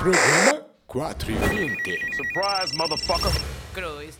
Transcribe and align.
Programa 0.00 0.64
Surprise, 2.16 2.72
motherfucker. 2.74 3.30
Cruz 3.74 4.16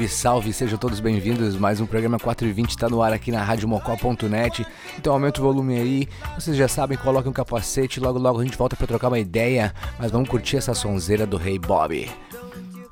Salve, 0.00 0.08
salve, 0.08 0.52
sejam 0.52 0.78
todos 0.78 1.00
bem-vindos. 1.00 1.56
Mais 1.56 1.80
um 1.80 1.84
programa 1.84 2.18
420 2.18 2.70
está 2.70 2.88
no 2.88 3.02
ar 3.02 3.12
aqui 3.12 3.30
na 3.30 3.42
radiomocó.net. 3.42 4.66
Então 4.96 5.12
aumenta 5.12 5.40
o 5.40 5.44
volume 5.44 5.76
aí. 5.76 6.08
Vocês 6.38 6.56
já 6.56 6.68
sabem, 6.68 6.96
coloquem 6.96 7.28
um 7.30 7.34
capacete. 7.34 8.00
Logo, 8.00 8.18
logo 8.18 8.40
a 8.40 8.44
gente 8.44 8.56
volta 8.56 8.76
para 8.76 8.86
trocar 8.86 9.08
uma 9.08 9.18
ideia. 9.18 9.74
Mas 9.98 10.10
vamos 10.10 10.28
curtir 10.28 10.56
essa 10.56 10.72
sonzeira 10.72 11.26
do 11.26 11.36
Rei 11.36 11.58
Bob. 11.58 12.08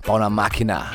Pau 0.03 0.19
na 0.19 0.29
máquina. 0.29 0.91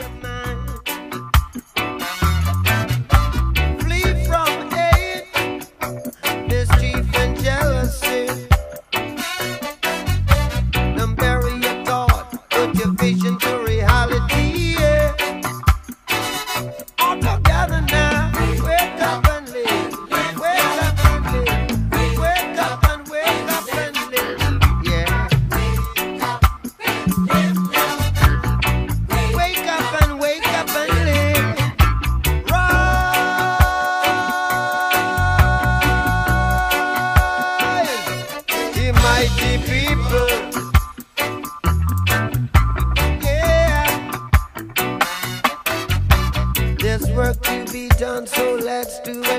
let's 48.84 49.00
do 49.00 49.33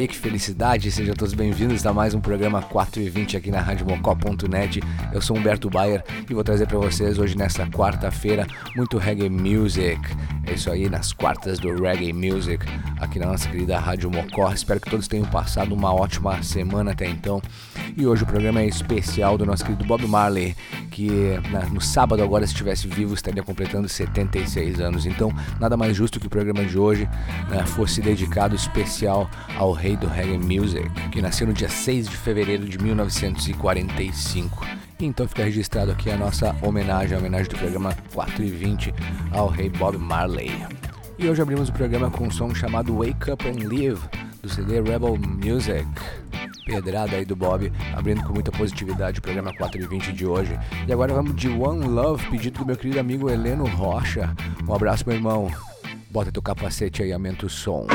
Aí, 0.00 0.08
que 0.08 0.16
felicidade! 0.16 0.90
Sejam 0.90 1.14
todos 1.14 1.34
bem-vindos 1.34 1.84
a 1.84 1.92
mais 1.92 2.14
um 2.14 2.22
programa 2.22 2.62
4 2.62 3.02
e 3.02 3.10
20 3.10 3.36
aqui 3.36 3.50
na 3.50 3.60
RadioMocó.net. 3.60 4.80
Eu 5.12 5.20
sou 5.20 5.36
Humberto 5.36 5.68
Bayer 5.68 6.02
e 6.26 6.32
vou 6.32 6.42
trazer 6.42 6.66
para 6.66 6.78
vocês 6.78 7.18
hoje, 7.18 7.36
nesta 7.36 7.66
quarta-feira, 7.66 8.46
muito 8.74 8.96
reggae 8.96 9.28
music. 9.28 10.00
É 10.46 10.54
isso 10.54 10.70
aí, 10.70 10.88
nas 10.88 11.12
quartas 11.12 11.58
do 11.58 11.74
reggae 11.74 12.14
music, 12.14 12.64
aqui 12.98 13.18
na 13.18 13.26
nossa 13.26 13.46
querida 13.46 13.78
Rádio 13.78 14.10
Mocó. 14.10 14.50
Espero 14.50 14.80
que 14.80 14.88
todos 14.88 15.06
tenham 15.06 15.26
passado 15.26 15.74
uma 15.74 15.92
ótima 15.92 16.42
semana 16.42 16.92
até 16.92 17.06
então. 17.06 17.42
E 17.94 18.06
hoje 18.06 18.22
o 18.22 18.26
programa 18.26 18.62
é 18.62 18.66
especial 18.66 19.36
do 19.36 19.44
nosso 19.44 19.66
querido 19.66 19.84
Bob 19.84 20.06
Marley, 20.06 20.56
que 20.90 21.38
na- 21.50 21.66
no 21.66 21.80
sábado, 21.80 22.22
agora, 22.22 22.46
se 22.46 22.52
estivesse 22.52 22.88
vivo, 22.88 23.14
estaria 23.14 23.42
completando 23.42 23.88
76 23.88 24.80
anos. 24.80 25.06
Então, 25.06 25.32
nada 25.60 25.76
mais 25.76 25.96
justo 25.96 26.18
que 26.18 26.26
o 26.26 26.30
programa 26.30 26.64
de 26.64 26.78
hoje 26.78 27.08
né, 27.48 27.64
fosse 27.66 28.00
dedicado 28.00 28.54
especial 28.56 29.30
ao 29.56 29.72
rei 29.72 29.96
do 29.96 30.06
reggae 30.06 30.36
music, 30.38 30.88
que 31.12 31.22
nasceu 31.22 31.46
no 31.46 31.52
dia 31.52 31.68
6 31.68 32.08
de 32.08 32.16
fevereiro 32.16 32.68
de 32.68 32.78
1945. 32.78 34.66
Então 34.98 35.26
fica 35.26 35.44
registrado 35.44 35.90
aqui 35.92 36.10
a 36.10 36.16
nossa 36.16 36.54
homenagem, 36.60 37.16
a 37.16 37.18
homenagem 37.20 37.48
do 37.50 37.56
programa 37.56 37.96
4 38.12 38.42
e 38.44 38.50
20 38.50 38.92
ao 39.32 39.48
rei 39.48 39.70
Bob 39.70 39.96
Marley. 39.96 40.52
E 41.18 41.26
hoje 41.28 41.40
abrimos 41.40 41.68
o 41.68 41.72
programa 41.72 42.10
com 42.10 42.26
um 42.26 42.30
som 42.30 42.54
chamado 42.54 42.94
Wake 42.98 43.30
Up 43.30 43.46
and 43.48 43.66
Live, 43.68 44.00
do 44.42 44.48
CD 44.48 44.80
Rebel 44.80 45.16
Music. 45.16 45.86
Pedrada 46.70 47.16
aí 47.16 47.24
do 47.24 47.34
Bob, 47.34 47.72
abrindo 47.92 48.22
com 48.22 48.32
muita 48.32 48.52
positividade 48.52 49.18
o 49.18 49.22
programa 49.22 49.52
4 49.52 49.82
e 49.82 49.86
20 49.88 50.12
de 50.12 50.24
hoje. 50.24 50.56
E 50.86 50.92
agora 50.92 51.12
vamos 51.12 51.34
de 51.34 51.48
One 51.48 51.84
Love, 51.84 52.30
pedido 52.30 52.60
do 52.60 52.66
meu 52.66 52.76
querido 52.76 53.00
amigo 53.00 53.28
Heleno 53.28 53.66
Rocha. 53.66 54.32
Um 54.68 54.72
abraço, 54.72 55.02
meu 55.04 55.16
irmão. 55.16 55.50
Bota 56.08 56.30
teu 56.30 56.40
capacete 56.40 57.02
aí, 57.02 57.12
aumenta 57.12 57.46
o 57.46 57.50
som. 57.50 57.88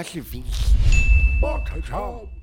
Programa 0.00 0.04
4 0.04 0.18
e 0.18 0.20
20. 0.20 1.40
Bota 1.40 1.80
tchau. 1.82 2.39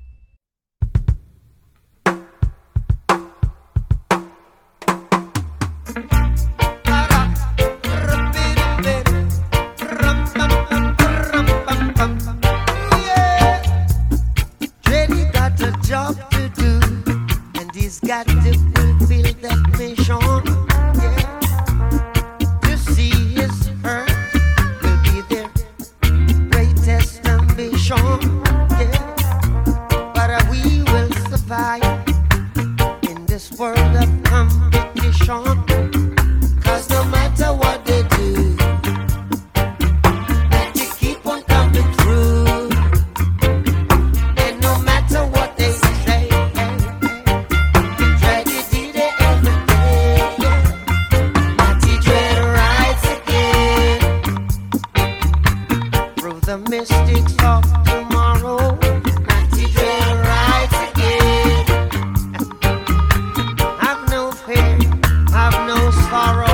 have 65.38 65.68
no 65.68 65.90
sorrow. 65.92 66.47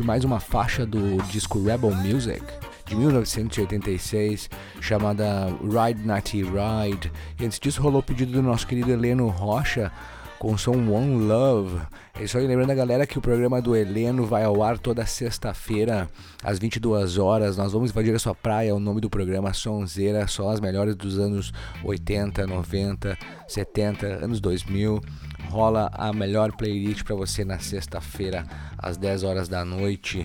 De 0.00 0.06
mais 0.06 0.24
uma 0.24 0.40
faixa 0.40 0.86
do 0.86 1.22
disco 1.24 1.62
Rebel 1.62 1.90
Music 1.90 2.42
de 2.86 2.96
1986, 2.96 4.48
chamada 4.80 5.46
Ride 5.60 6.06
Natty 6.06 6.42
Ride. 6.42 7.12
E 7.38 7.44
antes 7.44 7.60
disso 7.60 7.82
rolou 7.82 8.00
o 8.00 8.02
pedido 8.02 8.32
do 8.32 8.42
nosso 8.42 8.66
querido 8.66 8.90
Heleno 8.90 9.28
Rocha 9.28 9.92
com 10.38 10.54
o 10.54 10.58
som 10.58 10.72
One 10.72 11.26
Love. 11.26 11.82
É 12.14 12.38
aí, 12.38 12.46
lembrando 12.46 12.70
a 12.70 12.74
galera 12.74 13.06
que 13.06 13.18
o 13.18 13.20
programa 13.20 13.60
do 13.60 13.76
Heleno 13.76 14.24
vai 14.24 14.42
ao 14.42 14.62
ar 14.62 14.78
toda 14.78 15.04
sexta-feira, 15.04 16.08
às 16.42 16.58
22 16.58 17.18
horas. 17.18 17.58
Nós 17.58 17.72
vamos 17.72 17.90
invadir 17.90 18.14
a 18.14 18.18
sua 18.18 18.34
praia, 18.34 18.74
o 18.74 18.80
nome 18.80 19.02
do 19.02 19.10
programa 19.10 19.52
Sonzeira, 19.52 20.26
só 20.26 20.48
as 20.48 20.60
melhores 20.60 20.96
dos 20.96 21.18
anos 21.18 21.52
80, 21.84 22.46
90, 22.46 23.18
70, 23.46 24.06
anos 24.06 24.40
2000. 24.40 25.02
Rola 25.50 25.90
a 25.92 26.12
melhor 26.12 26.52
playlist 26.52 27.02
para 27.02 27.16
você 27.16 27.44
na 27.44 27.58
sexta-feira, 27.58 28.46
às 28.78 28.96
10 28.96 29.24
horas 29.24 29.48
da 29.48 29.64
noite, 29.64 30.24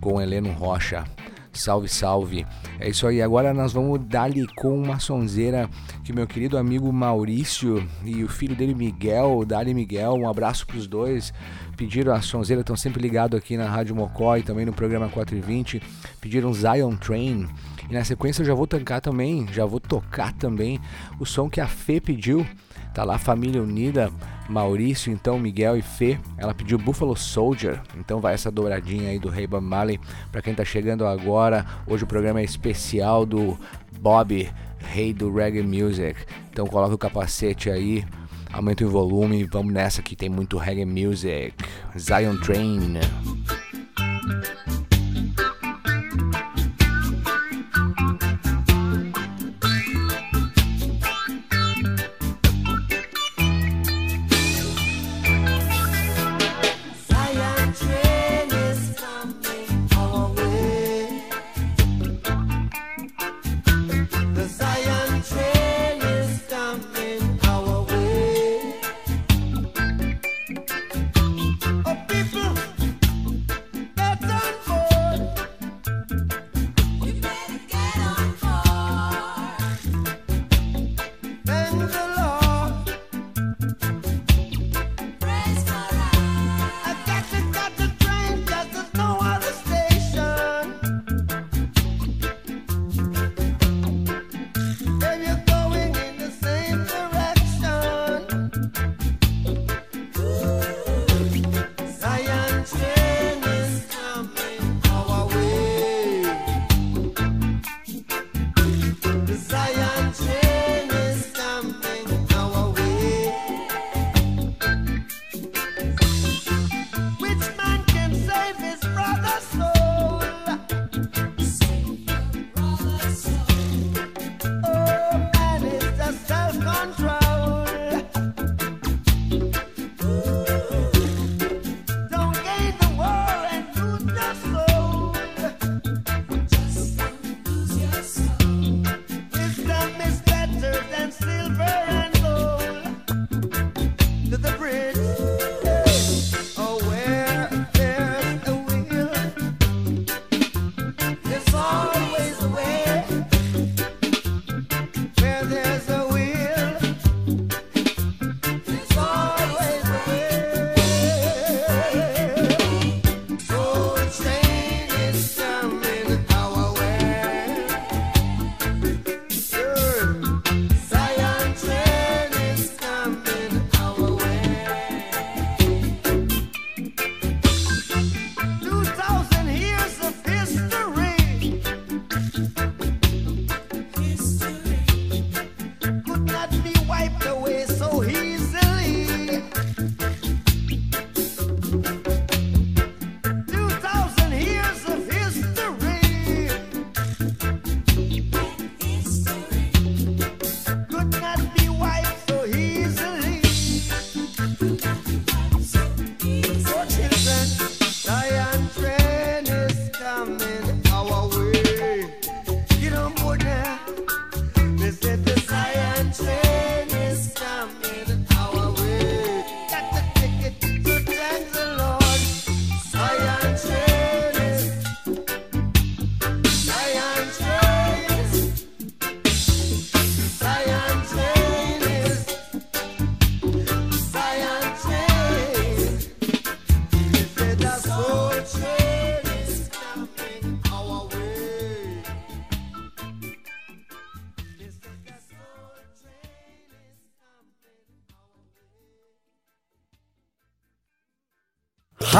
com 0.00 0.22
Heleno 0.22 0.52
Rocha. 0.52 1.04
Salve, 1.52 1.88
salve. 1.88 2.46
É 2.78 2.88
isso 2.88 3.04
aí. 3.08 3.20
Agora 3.20 3.52
nós 3.52 3.72
vamos 3.72 4.00
dar-lhe 4.06 4.46
com 4.54 4.80
uma 4.80 5.00
sonzeira 5.00 5.68
que 6.04 6.12
meu 6.12 6.24
querido 6.24 6.56
amigo 6.56 6.92
Maurício 6.92 7.84
e 8.04 8.22
o 8.22 8.28
filho 8.28 8.54
dele 8.54 8.72
Miguel, 8.72 9.44
Dali 9.44 9.74
Miguel, 9.74 10.14
um 10.14 10.28
abraço 10.28 10.64
para 10.64 10.76
os 10.76 10.86
dois. 10.86 11.34
Pediram 11.76 12.14
a 12.14 12.22
sonzeira, 12.22 12.60
estão 12.60 12.76
sempre 12.76 13.02
ligados 13.02 13.36
aqui 13.36 13.56
na 13.56 13.68
Rádio 13.68 13.96
Mocó 13.96 14.36
e 14.36 14.44
também 14.44 14.64
no 14.64 14.72
programa 14.72 15.08
420. 15.08 15.82
Pediram 16.20 16.54
Zion 16.54 16.94
Train. 16.96 17.48
E 17.90 17.92
na 17.92 18.04
sequência 18.04 18.42
eu 18.42 18.46
já 18.46 18.54
vou 18.54 18.68
tancar 18.68 19.00
também, 19.00 19.48
já 19.52 19.66
vou 19.66 19.80
tocar 19.80 20.32
também 20.32 20.78
o 21.18 21.26
som 21.26 21.50
que 21.50 21.60
a 21.60 21.66
Fê 21.66 22.00
pediu. 22.00 22.46
Tá 22.94 23.04
lá, 23.04 23.18
família 23.18 23.62
unida, 23.62 24.10
Maurício, 24.48 25.12
então 25.12 25.38
Miguel 25.38 25.76
e 25.76 25.82
Fê. 25.82 26.18
Ela 26.36 26.52
pediu 26.52 26.76
Buffalo 26.76 27.16
Soldier, 27.16 27.80
então 27.96 28.20
vai 28.20 28.34
essa 28.34 28.50
dobradinha 28.50 29.10
aí 29.10 29.18
do 29.18 29.28
Rei 29.28 29.46
Bob 29.46 29.64
Marley. 29.64 30.00
Pra 30.32 30.42
quem 30.42 30.54
tá 30.54 30.64
chegando 30.64 31.06
agora, 31.06 31.64
hoje 31.86 32.04
o 32.04 32.06
programa 32.06 32.40
é 32.40 32.44
especial 32.44 33.24
do 33.24 33.58
Bob, 34.00 34.50
rei 34.78 35.12
do 35.12 35.32
reggae 35.32 35.62
music. 35.62 36.18
Então 36.50 36.66
coloca 36.66 36.94
o 36.94 36.98
capacete 36.98 37.70
aí, 37.70 38.04
aumenta 38.52 38.84
o 38.84 38.90
volume, 38.90 39.44
vamos 39.44 39.72
nessa 39.72 40.02
que 40.02 40.16
tem 40.16 40.28
muito 40.28 40.58
reggae 40.58 40.84
music. 40.84 41.54
Zion 41.96 42.36
Train. 42.38 42.98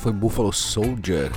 Foi 0.00 0.12
Buffalo 0.12 0.50
Soldier, 0.50 1.30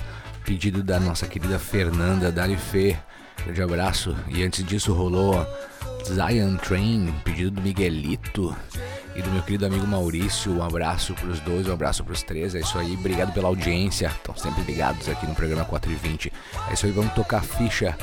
pedido 0.45 0.81
da 0.81 0.97
nossa 0.97 1.27
querida 1.27 1.59
Fernanda 1.59 2.31
Darifê. 2.31 2.97
Grande 3.43 3.61
abraço. 3.61 4.15
E 4.29 4.41
antes 4.41 4.63
disso 4.63 4.93
rolou 4.93 5.45
Zion 6.05 6.55
Train, 6.55 7.13
pedido 7.25 7.51
do 7.51 7.61
Miguelito 7.61 8.55
e 9.17 9.21
do 9.21 9.29
meu 9.31 9.43
querido 9.43 9.65
amigo 9.65 9.85
Maurício. 9.85 10.53
Um 10.53 10.63
abraço 10.63 11.13
para 11.13 11.27
os 11.27 11.41
dois, 11.41 11.67
um 11.67 11.73
abraço 11.73 12.05
para 12.05 12.13
os 12.13 12.23
três. 12.23 12.55
É 12.55 12.61
isso 12.61 12.77
aí, 12.77 12.93
obrigado 12.93 13.33
pela 13.33 13.49
audiência. 13.49 14.07
Estão 14.07 14.33
sempre 14.37 14.63
ligados 14.63 15.09
aqui 15.09 15.27
no 15.27 15.35
programa 15.35 15.65
420. 15.65 16.31
É 16.69 16.73
isso 16.73 16.85
aí, 16.85 16.91
vamos 16.93 17.13
tocar 17.13 17.43
ficha. 17.43 17.97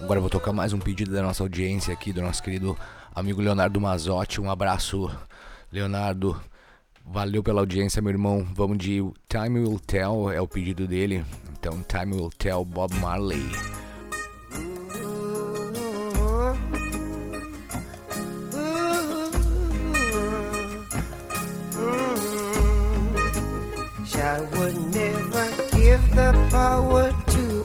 Agora 0.00 0.18
vou 0.18 0.30
tocar 0.30 0.54
mais 0.54 0.72
um 0.72 0.78
pedido 0.78 1.12
da 1.12 1.20
nossa 1.20 1.42
audiência 1.42 1.92
aqui, 1.92 2.10
do 2.10 2.22
nosso 2.22 2.42
querido 2.42 2.74
amigo 3.14 3.42
Leonardo 3.42 3.78
Mazotti. 3.78 4.40
Um 4.40 4.50
abraço, 4.50 5.10
Leonardo. 5.70 6.40
Valeu 7.04 7.42
pela 7.42 7.60
audiência, 7.60 8.00
meu 8.00 8.10
irmão. 8.10 8.46
Vamos 8.54 8.78
de 8.78 9.02
Time 9.28 9.60
Will 9.60 9.80
Tell, 9.80 10.30
é 10.30 10.40
o 10.40 10.46
pedido 10.46 10.86
dele. 10.86 11.24
Então, 11.52 11.82
Time 11.82 12.14
Will 12.14 12.30
Tell, 12.30 12.64
Bob 12.64 12.94
Marley. 12.96 13.50
I 24.22 24.38
would 24.42 24.94
never 24.94 25.46
give 25.72 26.14
the 26.14 26.32
power 26.50 27.10
to 27.34 27.64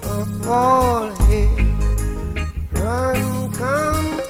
a 0.49 1.13
head. 1.25 1.59
Run, 2.71 3.51
come, 3.51 4.24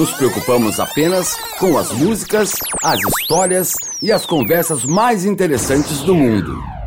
Nos 0.00 0.12
preocupamos 0.12 0.80
apenas 0.80 1.36
com 1.58 1.76
as 1.76 1.92
músicas, 1.92 2.54
as 2.82 2.98
histórias 3.00 3.74
e 4.00 4.10
as 4.10 4.24
conversas 4.24 4.82
mais 4.86 5.26
interessantes 5.26 5.98
do 5.98 6.14
mundo. 6.14 6.79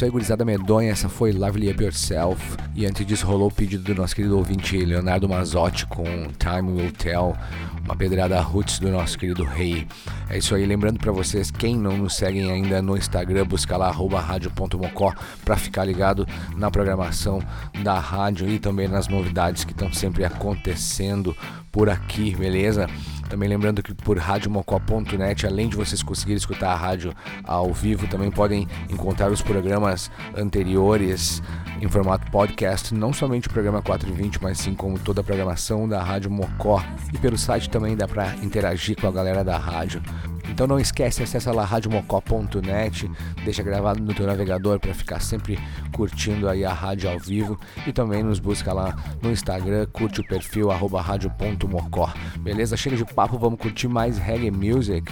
Isso 0.00 0.06
aí, 0.06 0.10
gurizada 0.10 0.46
medonha. 0.46 0.90
Essa 0.90 1.10
foi 1.10 1.30
Lively 1.30 1.70
Up 1.70 1.84
Yourself. 1.84 2.56
E 2.74 2.86
antes 2.86 3.04
disso, 3.04 3.26
rolou 3.26 3.48
o 3.48 3.52
pedido 3.52 3.84
do 3.84 3.94
nosso 3.94 4.16
querido 4.16 4.34
ouvinte 4.38 4.82
Leonardo 4.82 5.28
Mazotti 5.28 5.84
com 5.84 6.04
Time 6.38 6.72
Will 6.72 6.92
Tell. 6.92 7.36
Uma 7.84 7.94
pedrada 7.94 8.40
roots 8.40 8.78
do 8.78 8.88
nosso 8.88 9.18
querido 9.18 9.44
rei. 9.44 9.86
É 10.30 10.38
isso 10.38 10.54
aí, 10.54 10.64
lembrando 10.64 10.98
para 10.98 11.12
vocês, 11.12 11.50
quem 11.50 11.76
não 11.76 11.98
nos 11.98 12.16
seguem 12.16 12.50
ainda 12.50 12.80
no 12.80 12.96
Instagram, 12.96 13.44
busca 13.44 13.76
lá 13.76 13.90
rádio.mocó 13.90 15.12
para 15.44 15.56
ficar 15.58 15.84
ligado 15.84 16.26
na 16.56 16.70
programação 16.70 17.42
da 17.82 17.98
rádio 17.98 18.48
e 18.48 18.58
também 18.58 18.88
nas 18.88 19.06
novidades 19.06 19.64
que 19.64 19.72
estão 19.72 19.92
sempre 19.92 20.24
acontecendo 20.24 21.36
por 21.70 21.90
aqui, 21.90 22.34
beleza? 22.34 22.88
Também 23.30 23.48
lembrando 23.48 23.80
que 23.80 23.94
por 23.94 24.18
radiomocó.net, 24.18 25.46
além 25.46 25.68
de 25.68 25.76
vocês 25.76 26.02
conseguirem 26.02 26.36
escutar 26.36 26.72
a 26.72 26.76
rádio 26.76 27.14
ao 27.44 27.72
vivo, 27.72 28.08
também 28.08 28.28
podem 28.28 28.66
encontrar 28.90 29.30
os 29.30 29.40
programas 29.40 30.10
anteriores 30.36 31.40
em 31.80 31.88
formato 31.88 32.28
podcast, 32.32 32.92
não 32.92 33.12
somente 33.12 33.46
o 33.46 33.50
programa 33.50 33.80
420, 33.80 34.42
mas 34.42 34.58
sim 34.58 34.74
como 34.74 34.98
toda 34.98 35.20
a 35.20 35.24
programação 35.24 35.88
da 35.88 36.02
Rádio 36.02 36.30
Mocó. 36.30 36.84
E 37.14 37.18
pelo 37.18 37.38
site 37.38 37.70
também 37.70 37.96
dá 37.96 38.08
para 38.08 38.34
interagir 38.42 39.00
com 39.00 39.06
a 39.06 39.12
galera 39.12 39.44
da 39.44 39.56
rádio. 39.56 40.02
Então 40.50 40.66
não 40.66 40.78
esquece, 40.78 41.22
acessa 41.22 41.52
lá 41.52 41.64
radiomocó.net, 41.64 43.10
deixa 43.44 43.62
gravado 43.62 44.02
no 44.02 44.12
teu 44.12 44.26
navegador 44.26 44.78
para 44.78 44.92
ficar 44.92 45.20
sempre 45.20 45.58
curtindo 45.92 46.48
aí 46.48 46.64
a 46.64 46.72
rádio 46.72 47.08
ao 47.08 47.18
vivo 47.18 47.58
e 47.86 47.92
também 47.92 48.22
nos 48.22 48.38
busca 48.38 48.72
lá 48.72 48.94
no 49.22 49.30
Instagram, 49.30 49.86
curte 49.92 50.20
o 50.20 50.26
perfil 50.26 50.70
arroba 50.70 51.00
rádio.mocó. 51.00 52.12
Beleza? 52.40 52.76
Chega 52.76 52.96
de 52.96 53.04
papo, 53.04 53.38
vamos 53.38 53.60
curtir 53.60 53.88
mais 53.88 54.18
reggae 54.18 54.50
music. 54.50 55.10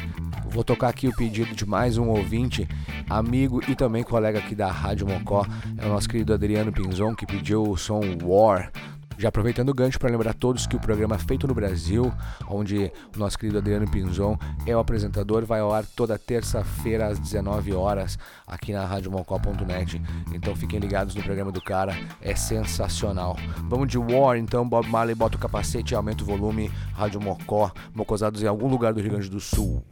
Vou 0.51 0.65
tocar 0.65 0.89
aqui 0.89 1.09
o 1.09 1.15
pedido 1.15 1.55
de 1.55 1.67
mais 1.67 1.99
um 1.99 2.09
ouvinte, 2.09 2.67
amigo 3.09 3.61
e 3.69 3.75
também 3.75 4.03
colega 4.03 4.39
aqui 4.39 4.55
da 4.55 4.71
Rádio 4.71 5.07
Mocó, 5.07 5.47
é 5.77 5.87
o 5.87 5.91
nosso 5.91 6.09
querido 6.09 6.33
Adriano 6.33 6.73
Pinzon 6.73 7.15
que 7.15 7.27
pediu 7.27 7.63
o 7.63 7.77
som 7.77 8.01
War 8.23 8.71
já 9.19 9.29
aproveitando 9.29 9.69
o 9.71 9.75
gancho 9.75 9.99
para 9.99 10.11
lembrar 10.11 10.31
a 10.31 10.35
todos 10.35 10.67
que 10.67 10.77
o 10.77 10.81
programa 10.81 11.19
Feito 11.19 11.47
no 11.47 11.55
Brasil, 11.55 12.13
onde 12.49 12.91
o 13.15 13.19
nosso 13.19 13.37
querido 13.37 13.59
Adriano 13.59 13.91
Pinzon 13.91 14.39
é 14.65 14.75
o 14.75 14.79
apresentador, 14.79 15.45
vai 15.45 15.61
ao 15.61 15.73
ar 15.73 15.85
toda 15.85 16.17
terça-feira 16.17 17.09
às 17.09 17.19
19 17.19 17.75
horas 17.75 18.17
aqui 18.47 18.73
na 18.73 18.87
radiomocó.net. 18.87 20.01
Então 20.33 20.55
fiquem 20.55 20.79
ligados 20.79 21.15
no 21.17 21.23
programa 21.23 21.51
do 21.51 21.61
cara, 21.61 21.99
é 22.23 22.35
sensacional. 22.37 23.37
Vamos 23.65 23.89
de 23.89 23.99
War, 23.99 24.39
então 24.39 24.67
Bob 24.69 24.89
Marley 24.89 25.17
bota 25.17 25.37
o 25.37 25.41
capacete 25.41 25.93
e 25.93 25.97
aumenta 25.97 26.23
o 26.23 26.27
volume, 26.27 26.71
Rádio 26.95 27.21
Mocó, 27.21 27.73
mocosados 27.93 28.43
em 28.43 28.47
algum 28.47 28.69
lugar 28.69 28.95
do 28.95 29.01
Rio 29.01 29.11
Grande 29.11 29.29
do 29.29 29.41
Sul. 29.41 29.85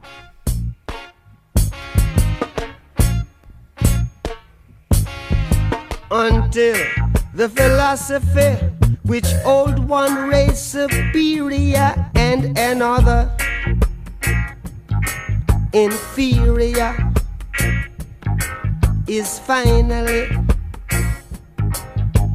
until 6.09 6.75
the 7.35 7.49
philosophy 7.49 8.76
which 9.07 9.27
old 9.45 9.79
one 9.79 10.29
race 10.29 10.61
superior 10.61 11.95
and 12.17 12.59
another 12.59 13.31
inferior 15.73 16.97
is 19.07 19.39
finally 19.39 20.29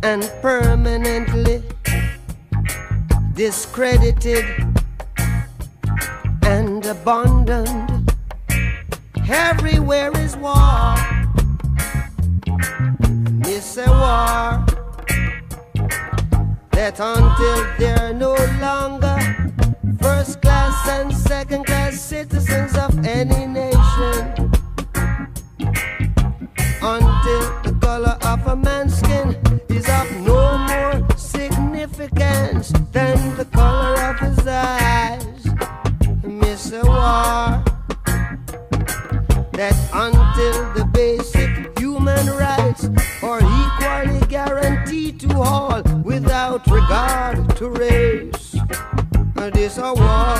and 0.04 0.32
permanently 0.42 1.62
discredited 3.34 4.46
and 6.44 6.86
abandoned. 6.86 8.14
Everywhere 9.28 10.12
is 10.18 10.38
war. 10.38 10.96
It's 13.44 13.78
a 13.78 13.88
war 13.90 14.71
that 16.82 17.00
until 17.00 17.62
they're 17.78 18.12
no 18.12 18.34
longer 18.60 19.16
first 20.02 20.42
class 20.42 20.90
and 20.90 21.16
second 21.16 21.64
class 21.64 22.02
citizens 22.02 22.76
of 22.76 22.92
any 23.06 23.46
nation, 23.46 24.24
until 26.82 27.44
the 27.66 27.78
color 27.80 28.18
of 28.24 28.48
a 28.48 28.56
man's 28.56 28.98
skin 28.98 29.38
is 29.70 29.88
of 29.90 30.08
no 30.26 30.58
more 30.70 31.18
significance 31.18 32.72
than 32.92 33.38
the 33.38 33.46
color 33.46 33.96
of 34.10 34.18
his 34.20 34.48
eyes, 34.48 35.46
a 36.74 36.84
war 36.84 37.64
that 39.54 39.78
until 39.94 40.71
regard 46.92 47.56
to 47.56 47.70
race. 47.70 48.54
And 49.38 49.54
This 49.54 49.78
a 49.78 49.94
war 49.94 50.36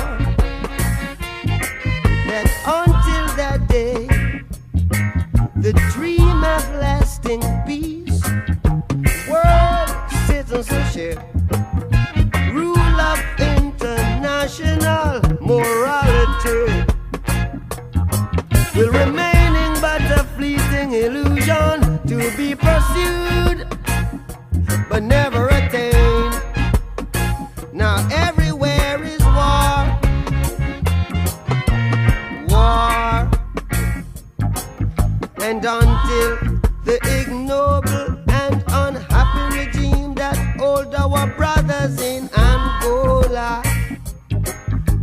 that 2.28 2.48
until 2.78 3.26
that 3.40 3.60
day, 3.68 4.06
the 5.56 5.72
dream 5.94 6.44
of 6.56 6.64
lasting 6.76 7.40
peace, 7.66 8.20
world 9.30 9.88
citizenship, 10.26 11.18
rule 12.52 12.98
of 13.12 13.18
international 13.56 15.22
morality 15.40 16.84
will 18.76 18.92
remaining 18.92 19.72
but 19.80 20.02
a 20.20 20.22
fleeting 20.36 20.92
illusion 20.92 21.80
to 22.06 22.18
be 22.36 22.54
pursued 22.54 23.66
but 24.90 25.02
never 25.02 25.41
and 35.52 35.66
until 35.66 36.60
the 36.86 36.98
ignoble 37.20 38.16
and 38.30 38.64
unhappy 38.68 39.58
regime 39.58 40.14
that 40.14 40.34
hold 40.58 40.94
our 40.94 41.26
brothers 41.36 42.00
in 42.00 42.30
Angola, 42.34 43.62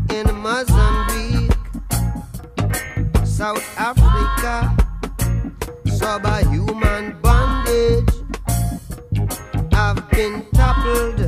in 0.09 0.25
Mozambique. 0.41 1.51
South 3.23 3.63
Africa, 3.77 4.75
subhuman 5.85 7.15
bondage 7.21 8.09
have 9.71 10.09
been 10.09 10.43
toppled, 10.55 11.19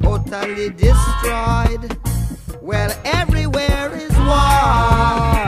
totally 0.00 0.70
destroyed. 0.70 1.98
Well, 2.62 2.92
everywhere 3.04 3.90
is 3.96 4.16
war. 4.18 5.39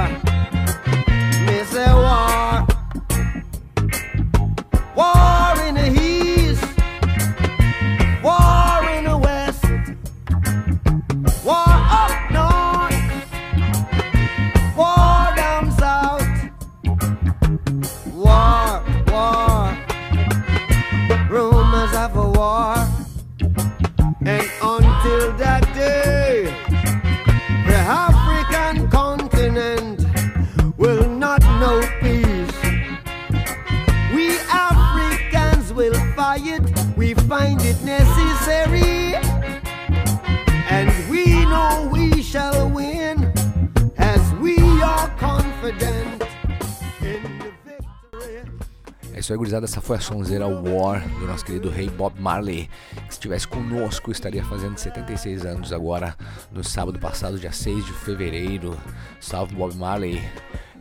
Isso 49.32 49.34
aí, 49.34 49.38
gurizada. 49.38 49.64
Essa 49.64 49.80
foi 49.80 49.96
a 49.96 50.00
sonzeira 50.00 50.46
War 50.46 51.08
do 51.18 51.26
nosso 51.26 51.44
querido 51.44 51.70
rei 51.70 51.88
Bob 51.88 52.20
Marley. 52.20 52.68
Que 52.90 53.02
se 53.02 53.12
estivesse 53.12 53.48
conosco, 53.48 54.10
estaria 54.10 54.44
fazendo 54.44 54.76
76 54.76 55.46
anos 55.46 55.72
agora, 55.72 56.16
no 56.50 56.62
sábado 56.62 56.98
passado, 56.98 57.38
dia 57.38 57.52
6 57.52 57.86
de 57.86 57.92
fevereiro. 57.92 58.76
Salve 59.20 59.54
Bob 59.54 59.74
Marley. 59.76 60.22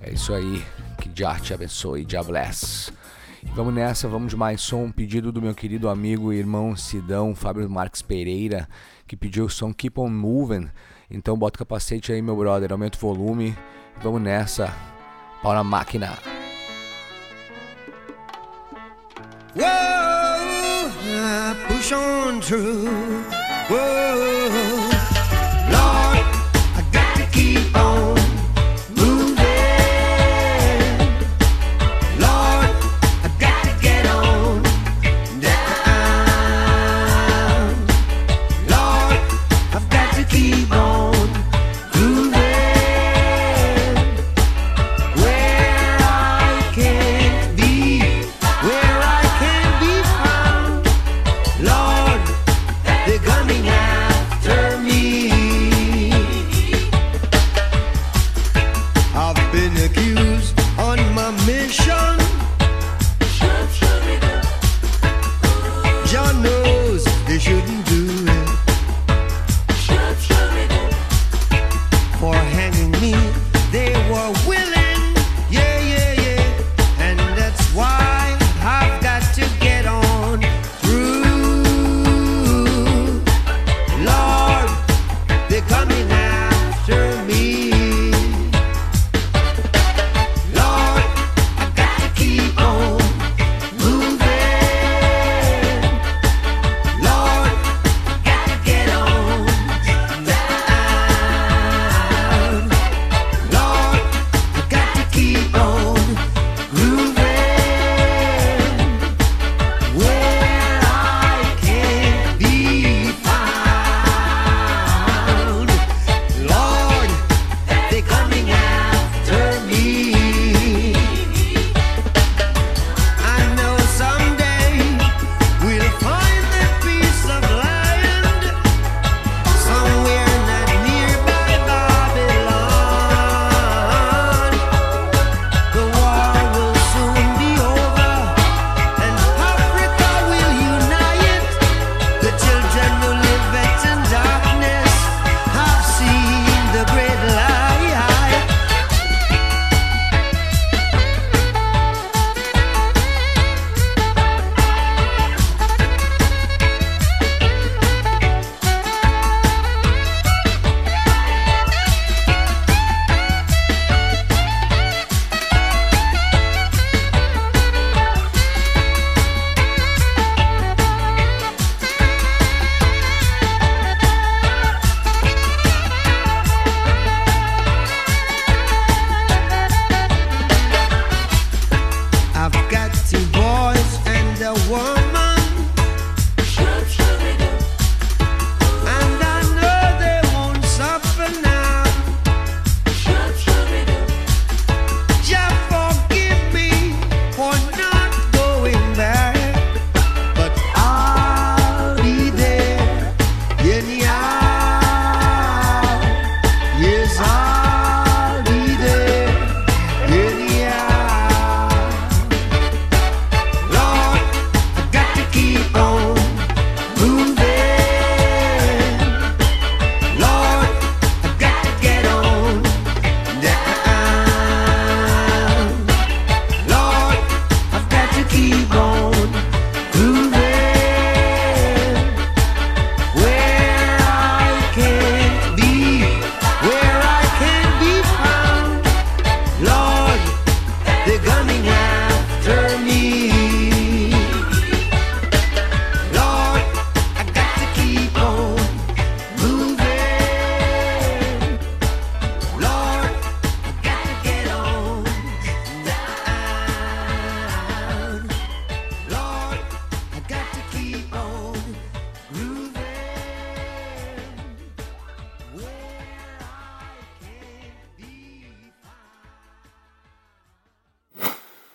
É 0.02 0.12
isso 0.12 0.34
aí. 0.34 0.64
Que 1.00 1.10
já 1.14 1.40
te 1.40 1.54
abençoe. 1.54 2.06
Já 2.08 2.22
bless. 2.22 2.92
Vamos 3.56 3.74
nessa, 3.74 4.08
vamos 4.08 4.32
de 4.32 4.36
mais 4.36 4.62
som. 4.62 4.84
Um 4.84 4.92
pedido 4.92 5.32
do 5.32 5.42
meu 5.42 5.56
querido 5.56 5.88
amigo 5.88 6.34
e 6.34 6.38
irmão 6.38 6.76
Sidão, 6.76 7.34
Fábio 7.34 7.70
Marques 7.70 8.02
Pereira, 8.02 8.68
que 9.08 9.16
pediu 9.16 9.46
o 9.46 9.50
som 9.50 9.74
Keep 9.74 10.00
On 10.00 10.10
Moving. 10.10 10.68
Então 11.10 11.38
bota 11.38 11.58
o 11.58 11.60
capacete 11.60 12.12
aí, 12.12 12.22
meu 12.22 12.36
brother, 12.36 12.72
aumenta 12.72 12.98
o 12.98 13.02
volume. 13.02 13.56
Vamos 14.02 14.22
nessa. 14.22 14.74
Pau 15.42 15.54
na 15.54 15.64
máquina. 15.64 16.41
Whoa, 19.54 20.90
push 21.68 21.92
on 21.92 22.42
through. 22.42 22.88
Whoa, 23.68 24.91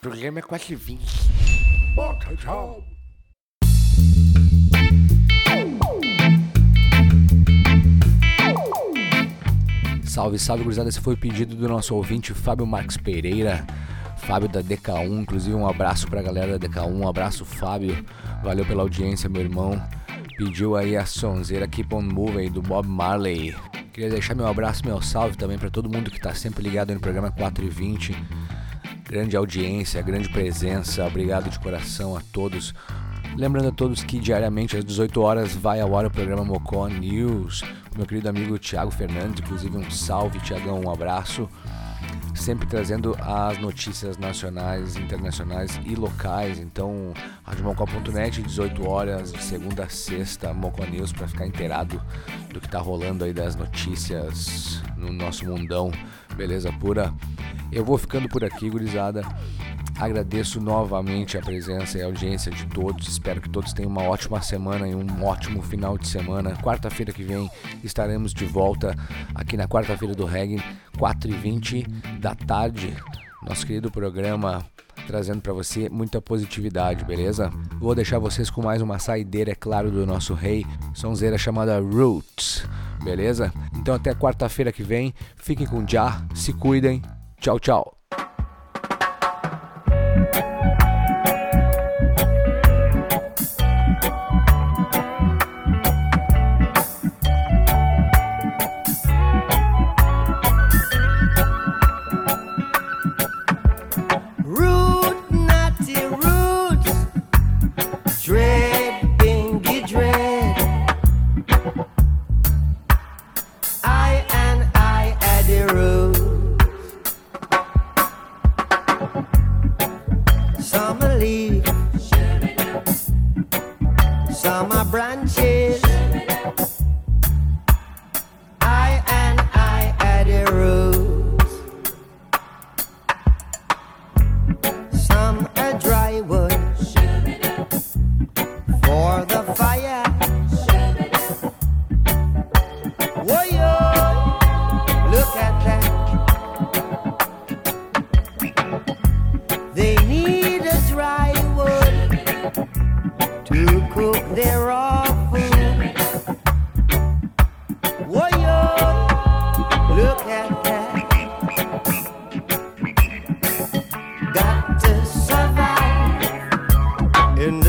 Programa 0.07 0.40
420. 0.40 1.00
Bota 1.96 2.36
tchau. 2.36 2.84
Salve, 10.04 10.38
salve, 10.38 10.62
gurizada. 10.62 10.88
Esse 10.88 11.00
foi 11.00 11.14
o 11.14 11.16
pedido 11.16 11.57
do 11.57 11.68
nosso 11.68 11.92
ouvinte 11.92 12.32
Fábio 12.32 12.64
Marques 12.64 12.96
Pereira. 12.96 13.66
Fábio 14.18 14.48
da 14.48 14.62
DK1, 14.62 15.22
inclusive 15.22 15.57
um 15.57 15.66
abraço 15.66 16.07
pra 16.07 16.22
galera 16.22 16.57
da 16.57 16.68
DK1, 16.68 16.86
um 16.88 17.09
abraço 17.09 17.44
Fábio, 17.44 18.07
valeu 18.44 18.64
pela 18.64 18.82
audiência, 18.82 19.28
meu 19.28 19.42
irmão. 19.42 19.82
Pediu 20.38 20.76
aí 20.76 20.96
a 20.96 21.04
sonzeira 21.04 21.66
Keep 21.66 21.92
On 21.92 22.02
Moving 22.02 22.52
do 22.52 22.62
Bob 22.62 22.86
Marley. 22.86 23.57
Queria 23.92 24.11
deixar 24.11 24.36
meu 24.36 24.46
abraço, 24.46 24.86
meu 24.86 25.02
salve 25.02 25.36
também 25.36 25.59
para 25.59 25.68
todo 25.68 25.90
mundo 25.90 26.12
que 26.12 26.20
tá 26.20 26.32
sempre 26.32 26.62
ligado 26.62 26.94
no 26.94 27.00
programa 27.00 27.32
4 27.32 27.64
e 27.64 27.68
20. 27.68 28.16
Grande 29.09 29.36
audiência, 29.36 30.02
grande 30.02 30.28
presença, 30.28 31.07
obrigado 31.07 31.48
de 31.48 31.61
coração 31.61 32.16
a 32.16 32.20
todos. 32.32 32.74
Lembrando 33.36 33.68
a 33.68 33.72
todos 33.72 34.02
que 34.02 34.18
diariamente 34.18 34.76
às 34.76 34.84
18 34.84 35.20
horas 35.20 35.54
vai 35.54 35.80
ao 35.80 35.96
ar 35.96 36.07
o 36.07 36.11
programa 36.11 36.44
Mocó 36.44 36.88
News. 36.88 37.62
Meu 37.96 38.04
querido 38.04 38.28
amigo 38.28 38.59
Thiago 38.59 38.90
Fernandes, 38.90 39.44
inclusive 39.44 39.76
um 39.76 39.88
salve, 39.92 40.40
Tiagão, 40.40 40.80
um 40.80 40.90
abraço 40.90 41.48
sempre 42.34 42.66
trazendo 42.66 43.16
as 43.20 43.59
notícias 43.59 44.18
nacionais, 44.18 44.96
internacionais 44.96 45.80
e 45.84 45.94
locais. 45.94 46.59
Então, 46.59 47.14
radiomocó.net, 47.44 48.42
18 48.42 48.88
horas, 48.88 49.32
de 49.32 49.42
segunda 49.42 49.84
a 49.84 49.88
sexta, 49.88 50.52
Mocó 50.52 50.84
News, 50.84 51.12
para 51.12 51.26
ficar 51.26 51.46
inteirado 51.46 52.00
do 52.52 52.61
que 52.61 52.68
tá 52.68 52.78
rolando 52.78 53.24
aí 53.24 53.32
das 53.32 53.57
notícias 53.57 54.82
no 55.07 55.12
nosso 55.12 55.46
mundão. 55.46 55.90
Beleza 56.36 56.72
pura? 56.72 57.12
Eu 57.72 57.84
vou 57.84 57.96
ficando 57.96 58.28
por 58.28 58.44
aqui, 58.44 58.68
gurizada. 58.68 59.22
Agradeço 59.98 60.61
novamente 60.61 61.38
a 61.38 61.40
presença 61.40 61.96
e 61.96 62.02
a 62.02 62.07
audiência 62.07 62.52
de 62.52 62.66
todos. 62.66 63.09
Espero 63.09 63.40
que 63.40 63.48
todos 63.48 63.72
tenham 63.72 63.90
uma 63.90 64.02
ótima 64.02 64.42
semana 64.42 64.86
e 64.86 64.94
um 64.94 65.24
ótimo 65.24 65.62
final 65.62 65.96
de 65.96 66.07
semana. 66.07 66.54
Quarta-feira 66.57 67.12
que 67.12 67.22
vem 67.22 67.50
estaremos 67.82 68.34
de 68.34 68.44
volta 68.44 68.94
aqui 69.34 69.57
na 69.57 69.66
quarta-feira 69.66 70.14
do 70.14 70.26
reggae, 70.26 70.62
4h20 70.98 72.18
da 72.20 72.34
tarde. 72.34 72.94
Nosso 73.42 73.66
querido 73.66 73.90
programa 73.90 74.66
trazendo 75.07 75.40
para 75.40 75.53
você 75.53 75.88
muita 75.88 76.20
positividade, 76.20 77.05
beleza? 77.05 77.51
Vou 77.78 77.94
deixar 77.94 78.18
vocês 78.18 78.51
com 78.51 78.62
mais 78.62 78.82
uma 78.82 78.99
saideira, 78.99 79.53
é 79.53 79.55
claro, 79.55 79.90
do 79.90 80.07
nosso 80.07 80.34
rei, 80.34 80.64
sonzeira 80.94 81.38
chamada 81.38 81.78
Roots, 81.80 82.64
beleza? 83.03 83.53
Então 83.74 83.94
até 83.94 84.14
quarta-feira 84.14 84.72
que 84.72 84.82
vem, 84.82 85.14
fiquem 85.36 85.66
com 85.66 85.86
Já, 85.86 86.22
se 86.34 86.53
cuidem, 86.53 87.03
tchau, 87.40 87.59
tchau. 87.59 87.97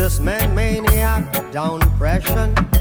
this 0.07 0.21
man 0.21 0.55
maniac 0.55 1.51
down 1.51 1.81
depression. 1.81 2.76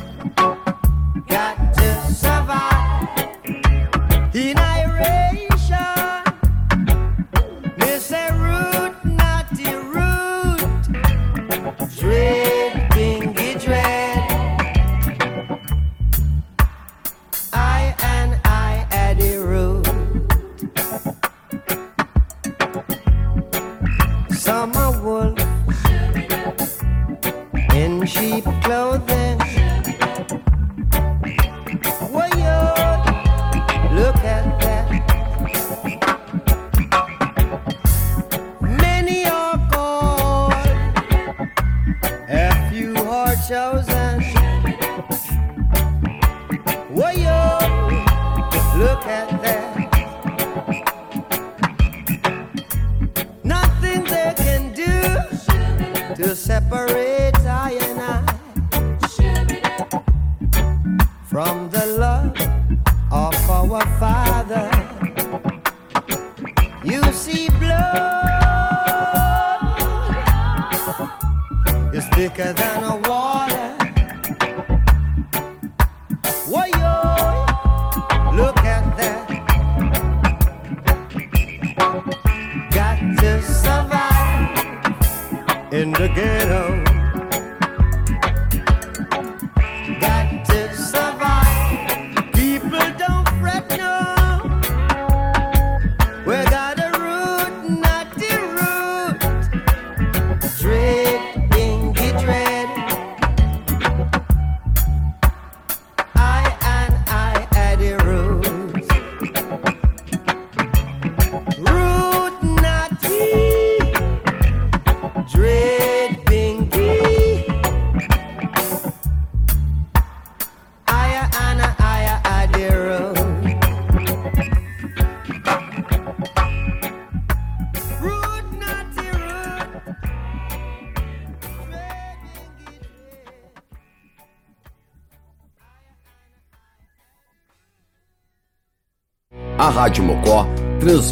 Rádio 85.93 86.07
Mocó 86.09 86.95